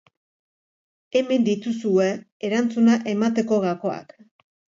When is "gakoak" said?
3.69-4.19